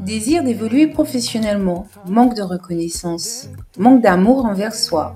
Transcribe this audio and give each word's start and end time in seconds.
Désir 0.00 0.42
d'évoluer 0.42 0.88
professionnellement, 0.88 1.86
manque 2.08 2.34
de 2.34 2.42
reconnaissance, 2.42 3.48
manque 3.78 4.02
d'amour 4.02 4.44
envers 4.44 4.74
soi, 4.74 5.14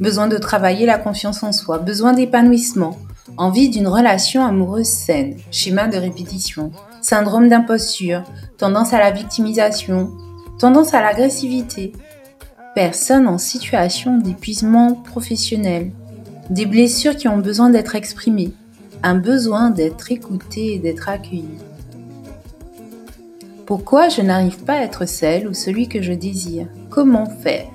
besoin 0.00 0.28
de 0.28 0.36
travailler 0.36 0.84
la 0.84 0.98
confiance 0.98 1.42
en 1.42 1.52
soi, 1.52 1.78
besoin 1.78 2.12
d'épanouissement, 2.12 2.98
envie 3.38 3.70
d'une 3.70 3.88
relation 3.88 4.44
amoureuse 4.44 4.86
saine, 4.86 5.38
schéma 5.50 5.88
de 5.88 5.96
répétition, 5.96 6.72
syndrome 7.00 7.48
d'imposture, 7.48 8.22
tendance 8.58 8.92
à 8.92 8.98
la 8.98 9.10
victimisation, 9.10 10.10
tendance 10.58 10.92
à 10.92 11.00
l'agressivité, 11.00 11.92
personnes 12.74 13.28
en 13.28 13.38
situation 13.38 14.18
d'épuisement 14.18 14.92
professionnel, 14.94 15.90
des 16.50 16.66
blessures 16.66 17.16
qui 17.16 17.28
ont 17.28 17.38
besoin 17.38 17.70
d'être 17.70 17.94
exprimées, 17.94 18.52
un 19.02 19.14
besoin 19.14 19.70
d'être 19.70 20.10
écouté 20.12 20.74
et 20.74 20.78
d'être 20.78 21.08
accueilli. 21.08 21.58
Pourquoi 23.66 24.08
je 24.08 24.20
n'arrive 24.20 24.58
pas 24.58 24.74
à 24.74 24.82
être 24.82 25.06
celle 25.06 25.48
ou 25.48 25.54
celui 25.54 25.88
que 25.88 26.02
je 26.02 26.12
désire? 26.12 26.66
Comment 26.90 27.26
faire? 27.26 27.68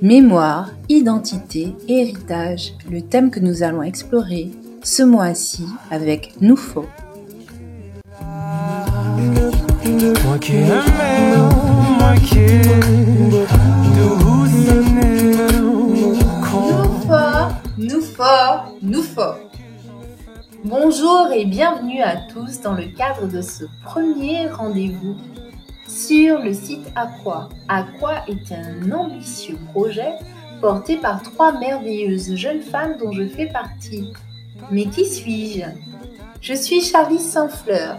Mémoire, 0.00 0.70
identité 0.88 1.74
héritage, 1.88 2.72
le 2.90 3.02
thème 3.02 3.30
que 3.30 3.38
nous 3.38 3.62
allons 3.62 3.82
explorer 3.82 4.50
ce 4.82 5.02
mois-ci 5.02 5.64
avec 5.90 6.34
Noufo. 6.40 6.86
Noufo. 18.80 19.20
Bonjour 20.64 21.28
et 21.34 21.44
bienvenue 21.44 22.00
à 22.00 22.16
tous 22.16 22.62
dans 22.62 22.72
le 22.72 22.86
cadre 22.96 23.26
de 23.26 23.42
ce 23.42 23.64
premier 23.84 24.48
rendez-vous 24.48 25.16
sur 25.86 26.38
le 26.38 26.54
site 26.54 26.90
Aqua. 26.96 27.50
Aqua 27.68 28.24
est 28.28 28.50
un 28.52 28.90
ambitieux 28.90 29.58
projet 29.72 30.14
porté 30.62 30.96
par 30.96 31.22
trois 31.22 31.52
merveilleuses 31.58 32.34
jeunes 32.34 32.62
femmes 32.62 32.96
dont 32.98 33.12
je 33.12 33.26
fais 33.26 33.48
partie. 33.48 34.10
Mais 34.70 34.86
qui 34.86 35.04
suis-je? 35.04 35.66
Je 36.40 36.54
suis 36.54 36.80
Charlie 36.80 37.18
Saint-Fleur. 37.18 37.98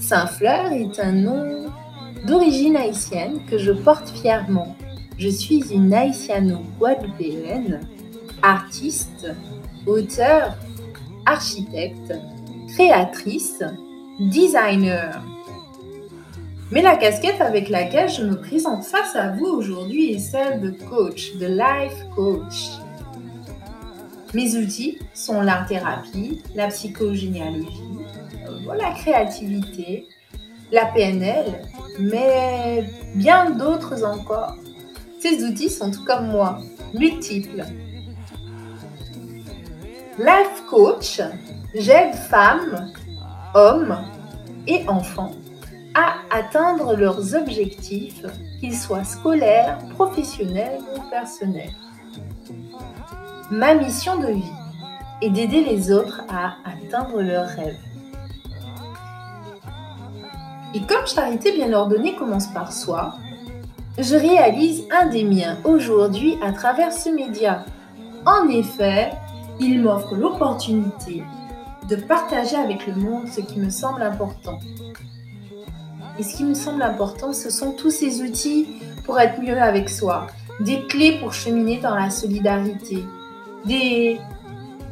Saint-Fleur 0.00 0.72
est 0.72 0.98
un 1.00 1.12
nom 1.12 1.66
d'origine 2.26 2.76
haïtienne 2.76 3.44
que 3.44 3.58
je 3.58 3.72
porte 3.72 4.08
fièrement. 4.08 4.74
Je 5.18 5.28
suis 5.28 5.70
une 5.70 5.92
haïtiano-guadeloupéenne, 5.92 7.80
artiste, 8.42 9.26
auteur, 9.86 10.56
architecte, 11.26 12.12
créatrice, 12.68 13.62
designer. 14.18 15.22
Mais 16.70 16.82
la 16.82 16.96
casquette 16.96 17.40
avec 17.40 17.68
laquelle 17.68 18.08
je 18.08 18.24
me 18.24 18.40
présente 18.40 18.84
face 18.84 19.14
à 19.14 19.30
vous 19.30 19.46
aujourd'hui 19.46 20.12
est 20.12 20.18
celle 20.18 20.60
de 20.60 20.70
coach, 20.70 21.36
de 21.36 21.46
life 21.46 22.06
coach. 22.14 22.70
Mes 24.32 24.56
outils 24.56 24.98
sont 25.12 25.42
l'art-thérapie, 25.42 26.40
la 26.54 26.68
psychogénéalogie, 26.68 27.82
euh, 28.48 28.74
la 28.74 28.92
créativité, 28.92 30.08
la 30.72 30.86
PNL, 30.86 31.44
mais 31.98 32.84
bien 33.14 33.50
d'autres 33.50 34.04
encore. 34.04 34.56
Ces 35.20 35.44
outils 35.44 35.68
sont 35.68 35.92
comme 36.06 36.28
moi, 36.28 36.58
multiples. 36.94 37.66
Life 40.18 40.64
coach, 40.68 41.22
j'aide 41.74 42.14
femmes, 42.14 42.92
hommes 43.54 43.96
et 44.66 44.86
enfants 44.86 45.32
à 45.94 46.16
atteindre 46.30 46.94
leurs 46.94 47.34
objectifs, 47.34 48.22
qu'ils 48.60 48.76
soient 48.76 49.04
scolaires, 49.04 49.78
professionnels 49.94 50.80
ou 50.94 51.00
personnels. 51.10 51.72
Ma 53.50 53.74
mission 53.74 54.18
de 54.18 54.28
vie 54.28 54.52
est 55.22 55.30
d'aider 55.30 55.64
les 55.64 55.90
autres 55.90 56.20
à 56.28 56.56
atteindre 56.68 57.22
leurs 57.22 57.48
rêves. 57.48 57.80
Et 60.74 60.80
comme 60.82 61.06
charité 61.06 61.52
bien 61.52 61.72
ordonnée 61.72 62.16
commence 62.16 62.48
par 62.48 62.70
soi, 62.70 63.14
je 63.96 64.16
réalise 64.16 64.84
un 64.90 65.06
des 65.06 65.24
miens 65.24 65.56
aujourd'hui 65.64 66.36
à 66.42 66.52
travers 66.52 66.92
ce 66.92 67.08
média. 67.08 67.64
En 68.26 68.48
effet, 68.48 69.10
il 69.60 69.82
m'offre 69.82 70.14
l'opportunité 70.14 71.22
de 71.88 71.96
partager 71.96 72.56
avec 72.56 72.86
le 72.86 72.94
monde 72.94 73.28
ce 73.28 73.40
qui 73.40 73.58
me 73.58 73.70
semble 73.70 74.02
important. 74.02 74.58
Et 76.18 76.22
ce 76.22 76.36
qui 76.36 76.44
me 76.44 76.54
semble 76.54 76.82
important, 76.82 77.32
ce 77.32 77.50
sont 77.50 77.72
tous 77.72 77.90
ces 77.90 78.22
outils 78.22 78.68
pour 79.04 79.18
être 79.18 79.40
mieux 79.40 79.60
avec 79.60 79.88
soi, 79.88 80.26
des 80.60 80.86
clés 80.86 81.18
pour 81.18 81.32
cheminer 81.32 81.78
dans 81.80 81.94
la 81.94 82.10
solidarité, 82.10 83.04
des 83.64 84.18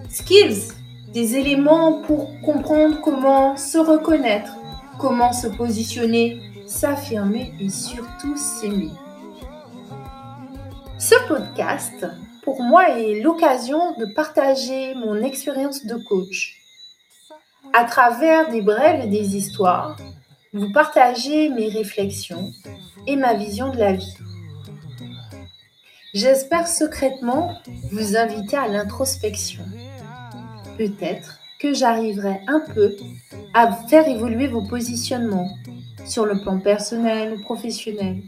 skills, 0.09 0.73
des 1.13 1.37
éléments 1.37 2.03
pour 2.03 2.31
comprendre 2.41 3.01
comment 3.03 3.57
se 3.57 3.79
reconnaître, 3.79 4.53
comment 4.99 5.33
se 5.33 5.49
positionner, 5.49 6.41
s'affirmer 6.67 7.53
et 7.61 7.69
surtout 7.69 8.37
s'aimer. 8.37 8.93
Ce 10.99 11.15
podcast, 11.29 12.07
pour 12.51 12.65
moi, 12.65 12.99
est 12.99 13.21
l'occasion 13.21 13.97
de 13.97 14.07
partager 14.07 14.97
mon 14.97 15.23
expérience 15.23 15.87
de 15.87 15.95
coach 15.95 16.57
à 17.73 17.85
travers 17.85 18.51
des 18.51 18.61
brèves 18.61 19.05
et 19.05 19.07
des 19.07 19.37
histoires 19.37 19.97
vous 20.53 20.73
partager 20.73 21.49
mes 21.49 21.69
réflexions 21.69 22.51
et 23.07 23.15
ma 23.15 23.35
vision 23.35 23.71
de 23.71 23.79
la 23.79 23.93
vie. 23.93 24.17
J'espère 26.13 26.67
secrètement 26.67 27.55
vous 27.93 28.17
inviter 28.17 28.57
à 28.57 28.67
l'introspection. 28.67 29.63
Peut-être 30.77 31.39
que 31.61 31.73
j'arriverai 31.73 32.41
un 32.49 32.65
peu 32.75 32.97
à 33.55 33.71
faire 33.89 34.09
évoluer 34.09 34.49
vos 34.49 34.67
positionnements 34.67 35.51
sur 36.05 36.27
le 36.27 36.43
plan 36.43 36.59
personnel 36.59 37.35
ou 37.35 37.43
professionnel. 37.43 38.23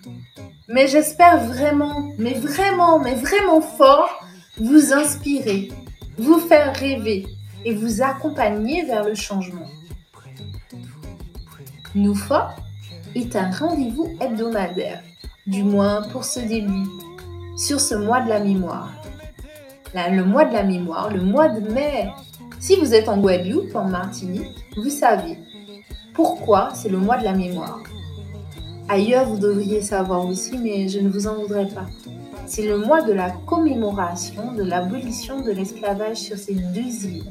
Mais 0.72 0.88
j'espère 0.88 1.38
vraiment, 1.44 2.08
mais 2.16 2.32
vraiment, 2.32 2.98
mais 2.98 3.14
vraiment 3.14 3.60
fort 3.60 4.08
vous 4.58 4.94
inspirer, 4.94 5.70
vous 6.16 6.38
faire 6.38 6.74
rêver 6.74 7.26
et 7.66 7.74
vous 7.74 8.00
accompagner 8.00 8.82
vers 8.86 9.04
le 9.04 9.14
changement. 9.14 9.66
Noufa 11.94 12.56
est 13.14 13.36
un 13.36 13.50
rendez-vous 13.50 14.16
hebdomadaire, 14.18 15.02
du 15.46 15.62
moins 15.62 16.08
pour 16.10 16.24
ce 16.24 16.40
début, 16.40 16.88
sur 17.58 17.78
ce 17.78 17.94
mois 17.94 18.22
de 18.22 18.30
la 18.30 18.40
mémoire. 18.40 18.90
le 19.94 20.24
mois 20.24 20.46
de 20.46 20.54
la 20.54 20.62
mémoire, 20.62 21.10
le 21.10 21.20
mois 21.20 21.48
de 21.50 21.68
mai. 21.70 22.08
Si 22.60 22.76
vous 22.76 22.94
êtes 22.94 23.10
en 23.10 23.18
Guadeloupe, 23.18 23.76
en 23.76 23.88
Martinique, 23.88 24.64
vous 24.76 24.88
savez 24.88 25.38
pourquoi 26.14 26.70
c'est 26.74 26.88
le 26.88 26.98
mois 26.98 27.18
de 27.18 27.24
la 27.24 27.34
mémoire. 27.34 27.82
Ailleurs, 28.88 29.26
vous 29.28 29.38
devriez 29.38 29.80
savoir 29.80 30.26
aussi, 30.26 30.58
mais 30.58 30.88
je 30.88 30.98
ne 31.00 31.08
vous 31.08 31.26
en 31.26 31.36
voudrais 31.36 31.68
pas. 31.68 31.86
C'est 32.46 32.66
le 32.66 32.78
mois 32.78 33.02
de 33.02 33.12
la 33.12 33.30
commémoration 33.30 34.52
de 34.52 34.62
l'abolition 34.62 35.40
de 35.40 35.52
l'esclavage 35.52 36.18
sur 36.18 36.36
ces 36.36 36.54
deux 36.54 37.06
îles. 37.06 37.24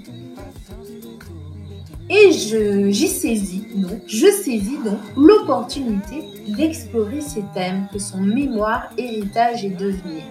Et 2.09 2.31
j'y 2.31 3.07
saisis 3.07 3.67
donc, 3.75 4.01
je 4.05 4.27
saisis 4.27 4.77
donc 4.83 4.99
l'opportunité 5.15 6.23
d'explorer 6.47 7.21
ces 7.21 7.43
thèmes 7.53 7.87
que 7.91 7.99
sont 7.99 8.19
mémoire, 8.19 8.89
héritage 8.97 9.63
et 9.63 9.69
devenir. 9.69 10.23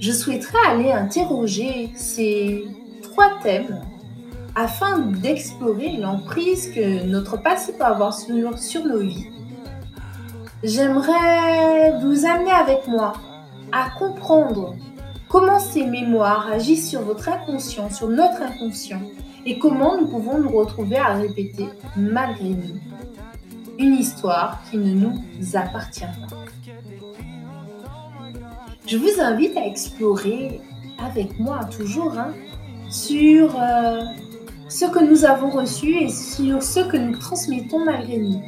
Je 0.00 0.12
souhaiterais 0.12 0.58
aller 0.68 0.92
interroger 0.92 1.90
ces 1.94 2.64
trois 3.02 3.30
thèmes 3.42 3.80
afin 4.54 4.98
d'explorer 4.98 5.96
l'emprise 5.96 6.70
que 6.74 7.06
notre 7.06 7.40
passé 7.42 7.72
peut 7.72 7.84
avoir 7.84 8.12
sur, 8.12 8.58
sur 8.58 8.84
nos 8.84 9.00
vies. 9.00 9.28
J'aimerais 10.64 11.92
vous 12.00 12.24
amener 12.24 12.50
avec 12.50 12.88
moi 12.88 13.12
à 13.70 13.90
comprendre 13.98 14.74
comment 15.28 15.58
ces 15.58 15.84
mémoires 15.84 16.50
agissent 16.50 16.88
sur 16.88 17.02
votre 17.02 17.28
inconscient, 17.28 17.90
sur 17.90 18.08
notre 18.08 18.40
inconscient, 18.40 19.02
et 19.44 19.58
comment 19.58 20.00
nous 20.00 20.06
pouvons 20.06 20.38
nous 20.38 20.48
retrouver 20.48 20.96
à 20.96 21.12
répéter 21.12 21.68
malgré 21.98 22.48
nous 22.48 22.80
une 23.78 23.96
histoire 23.96 24.62
qui 24.70 24.78
ne 24.78 24.94
nous 24.94 25.20
appartient 25.52 26.00
pas. 26.00 26.36
Je 28.86 28.96
vous 28.96 29.20
invite 29.20 29.58
à 29.58 29.66
explorer 29.66 30.62
avec 30.98 31.38
moi 31.38 31.60
toujours 31.76 32.18
hein, 32.18 32.32
sur 32.88 33.54
euh, 33.60 34.00
ce 34.70 34.86
que 34.86 35.04
nous 35.04 35.26
avons 35.26 35.50
reçu 35.50 35.94
et 36.04 36.08
sur 36.08 36.62
ce 36.62 36.80
que 36.80 36.96
nous 36.96 37.18
transmettons 37.18 37.84
malgré 37.84 38.16
nous. 38.16 38.42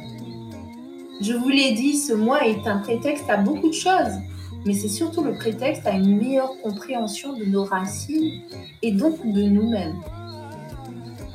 Je 1.19 1.33
vous 1.33 1.49
l'ai 1.49 1.71
dit, 1.71 1.97
ce 1.97 2.13
mois 2.13 2.45
est 2.45 2.67
un 2.67 2.77
prétexte 2.77 3.29
à 3.29 3.37
beaucoup 3.37 3.69
de 3.69 3.73
choses. 3.73 4.19
mais 4.65 4.73
c'est 4.73 4.89
surtout 4.89 5.23
le 5.23 5.33
prétexte 5.33 5.87
à 5.87 5.91
une 5.91 6.17
meilleure 6.17 6.51
compréhension 6.61 7.33
de 7.33 7.45
nos 7.45 7.63
racines 7.63 8.41
et 8.81 8.91
donc 8.91 9.25
de 9.25 9.43
nous-mêmes. 9.43 9.95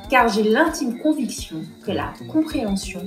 Car 0.09 0.27
j'ai 0.27 0.43
l'intime 0.43 0.99
conviction 0.99 1.61
que 1.83 1.91
la 1.91 2.13
compréhension 2.31 3.01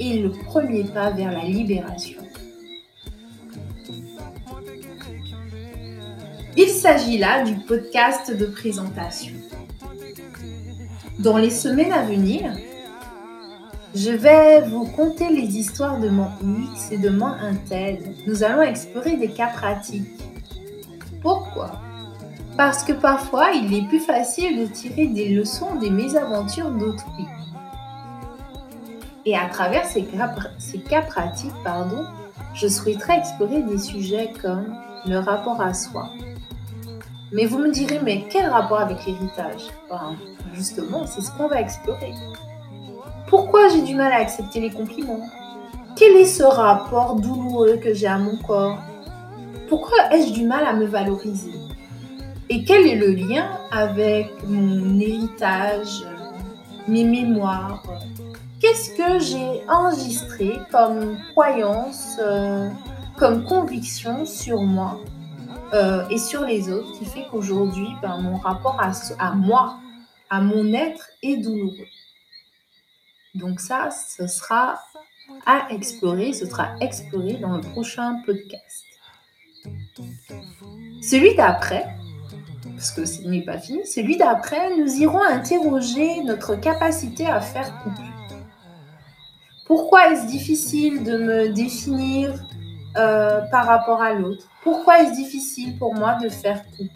est 0.00 0.22
le 0.22 0.30
premier 0.30 0.84
pas 0.84 1.10
vers 1.10 1.32
la 1.32 1.44
libération. 1.44 2.20
Il 6.56 6.68
s'agit 6.68 7.18
là 7.18 7.44
du 7.44 7.54
podcast 7.56 8.34
de 8.34 8.46
présentation. 8.46 9.34
Dans 11.18 11.36
les 11.36 11.50
semaines 11.50 11.92
à 11.92 12.04
venir, 12.04 12.52
je 13.94 14.10
vais 14.10 14.62
vous 14.62 14.86
conter 14.86 15.30
les 15.30 15.56
histoires 15.56 15.98
de 15.98 16.08
mon 16.08 16.28
X 16.72 16.92
et 16.92 16.98
de 16.98 17.08
mon 17.08 17.26
Intel. 17.26 18.14
Nous 18.26 18.42
allons 18.42 18.62
explorer 18.62 19.16
des 19.16 19.30
cas 19.30 19.48
pratiques. 19.48 20.08
Pourquoi? 21.22 21.80
Parce 22.56 22.84
que 22.84 22.92
parfois, 22.92 23.50
il 23.52 23.72
est 23.74 23.86
plus 23.88 24.00
facile 24.00 24.60
de 24.60 24.66
tirer 24.66 25.06
des 25.06 25.30
leçons 25.30 25.76
des 25.76 25.90
mésaventures 25.90 26.70
d'autrui. 26.70 27.26
Et 29.24 29.36
à 29.36 29.46
travers 29.46 29.84
ces 29.86 30.04
cas, 30.04 31.02
pratiques, 31.02 31.52
pardon, 31.62 32.04
je 32.54 32.66
souhaiterais 32.66 33.18
explorer 33.18 33.62
des 33.62 33.78
sujets 33.78 34.32
comme 34.40 34.74
le 35.06 35.18
rapport 35.18 35.60
à 35.60 35.74
soi, 35.74 36.10
mais 37.30 37.44
vous 37.44 37.58
me 37.58 37.70
direz, 37.70 38.00
mais 38.02 38.24
quel 38.30 38.48
rapport 38.48 38.80
avec 38.80 39.04
l'héritage? 39.06 39.68
Justement, 40.54 41.06
c'est 41.06 41.20
ce 41.20 41.30
qu'on 41.32 41.46
va 41.46 41.60
explorer. 41.60 42.14
Pourquoi 43.28 43.68
j'ai 43.68 43.82
du 43.82 43.94
mal 43.94 44.10
à 44.12 44.16
accepter 44.16 44.58
les 44.58 44.70
compliments? 44.70 45.28
Quel 45.96 46.16
est 46.16 46.24
ce 46.24 46.42
rapport 46.42 47.16
douloureux 47.16 47.76
que 47.76 47.92
j'ai 47.92 48.06
à 48.06 48.16
mon 48.16 48.38
corps? 48.38 48.78
Pourquoi 49.68 49.98
ai-je 50.12 50.32
du 50.32 50.46
mal 50.46 50.64
à 50.64 50.72
me 50.72 50.86
valoriser? 50.86 51.52
Et 52.48 52.64
quel 52.64 52.86
est 52.86 52.96
le 52.96 53.10
lien 53.10 53.50
avec 53.70 54.32
mon 54.46 54.98
héritage, 54.98 56.06
mes 56.86 57.04
mémoires? 57.04 57.82
Qu'est-ce 58.60 58.94
que 58.94 59.18
j'ai 59.18 59.62
enregistré 59.68 60.58
comme 60.72 61.18
croyance, 61.32 62.16
euh, 62.22 62.70
comme 63.18 63.44
conviction 63.44 64.24
sur 64.24 64.62
moi 64.62 64.98
euh, 65.74 66.08
et 66.08 66.16
sur 66.16 66.46
les 66.46 66.72
autres 66.72 66.98
qui 66.98 67.04
fait 67.04 67.26
qu'aujourd'hui, 67.30 67.88
ben, 68.00 68.22
mon 68.22 68.38
rapport 68.38 68.80
à, 68.80 68.92
à 69.18 69.34
moi, 69.34 69.74
à 70.30 70.40
mon 70.40 70.72
être 70.72 71.10
est 71.22 71.36
douloureux? 71.36 71.86
Donc 73.34 73.60
ça, 73.60 73.90
ce 73.90 74.26
sera 74.26 74.80
à 75.46 75.68
explorer, 75.70 76.32
ce 76.32 76.46
sera 76.46 76.70
exploré 76.80 77.34
dans 77.34 77.56
le 77.56 77.60
prochain 77.60 78.22
podcast. 78.24 78.84
Celui 81.02 81.34
d'après, 81.34 81.86
parce 82.74 82.90
que 82.90 83.04
ce 83.04 83.22
n'est 83.22 83.44
pas 83.44 83.58
fini, 83.58 83.86
celui 83.86 84.16
d'après, 84.16 84.76
nous 84.76 84.90
irons 84.96 85.22
interroger 85.22 86.22
notre 86.24 86.54
capacité 86.56 87.26
à 87.26 87.40
faire 87.40 87.82
couple. 87.82 88.02
Pourquoi 89.66 90.12
est-ce 90.12 90.26
difficile 90.26 91.04
de 91.04 91.18
me 91.18 91.48
définir 91.52 92.32
euh, 92.96 93.42
par 93.50 93.66
rapport 93.66 94.00
à 94.00 94.14
l'autre? 94.14 94.48
Pourquoi 94.62 95.02
est-ce 95.02 95.14
difficile 95.14 95.76
pour 95.78 95.94
moi 95.94 96.14
de 96.22 96.28
faire 96.30 96.64
couple 96.76 96.92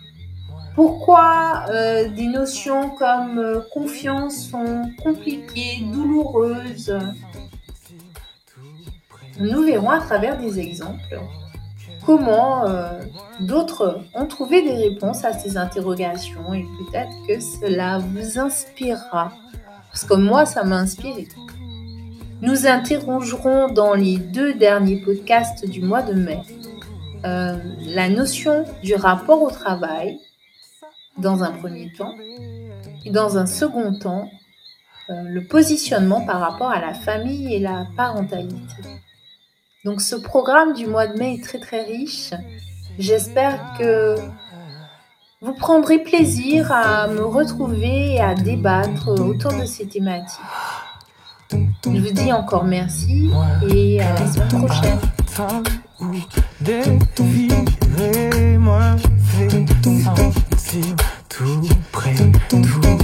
Pourquoi 0.75 1.65
euh, 1.71 2.09
des 2.09 2.27
notions 2.27 2.91
comme 2.91 3.39
euh, 3.39 3.61
confiance 3.73 4.49
sont 4.51 4.83
compliquées, 5.03 5.85
douloureuses? 5.93 6.99
Nous 9.39 9.63
verrons 9.63 9.91
à 9.91 10.01
travers 10.01 10.39
des 10.39 10.59
exemples 10.59 11.21
comment 12.05 12.65
d'autres 13.41 14.01
ont 14.15 14.27
trouvé 14.27 14.61
des 14.63 14.75
réponses 14.75 15.25
à 15.25 15.33
ces 15.33 15.57
interrogations 15.57 16.53
et 16.53 16.65
peut-être 16.65 17.13
que 17.27 17.41
cela 17.41 17.99
vous 17.99 18.39
inspirera. 18.39 19.33
Parce 19.91 20.05
que 20.05 20.15
moi, 20.15 20.45
ça 20.45 20.65
m'a 20.65 20.77
inspiré. 20.77 21.29
Nous 22.43 22.67
interrogerons 22.67 23.69
dans 23.69 23.95
les 23.95 24.17
deux 24.19 24.55
derniers 24.55 24.97
podcasts 24.97 25.65
du 25.65 25.81
mois 25.81 26.03
de 26.03 26.13
mai 26.13 26.41
euh, 27.25 27.57
la 27.87 28.09
notion 28.09 28.65
du 28.83 28.97
rapport 28.97 29.43
au 29.43 29.51
travail 29.51 30.19
dans 31.19 31.43
un 31.43 31.53
premier 31.53 31.93
temps 31.93 32.15
et 33.05 33.11
dans 33.11 33.37
un 33.39 33.47
second 33.47 33.99
temps 33.99 34.29
euh, 35.11 35.23
le 35.27 35.45
positionnement 35.45 36.25
par 36.25 36.41
rapport 36.41 36.71
à 36.71 36.81
la 36.81 36.95
famille 36.95 37.55
et 37.55 37.59
la 37.59 37.87
parentalité. 37.97 38.83
Donc 39.85 40.01
ce 40.01 40.15
programme 40.15 40.75
du 40.75 40.87
mois 40.87 41.09
de 41.09 41.19
mai 41.19 41.35
est 41.35 41.43
très 41.43 41.59
très 41.59 41.83
riche. 41.83 42.31
J'espère 42.99 43.75
que 43.79 44.15
vous 45.41 45.55
prendrez 45.55 45.99
plaisir 45.99 46.71
à 46.71 47.09
me 47.09 47.25
retrouver 47.25 48.15
et 48.15 48.21
à 48.21 48.35
débattre 48.35 49.09
autour 49.09 49.53
de 49.59 49.65
ces 49.65 49.87
thématiques. 49.87 50.39
Je 51.51 52.01
vous 52.01 52.13
dis 52.13 52.33
encore 52.33 52.65
merci 52.65 53.31
et 53.69 54.01
à 54.01 54.15
la 54.15 54.27
semaine 54.27 54.49
prochaine 54.49 54.99
tout 61.29 61.69
près, 61.93 62.15
tout 62.49 63.02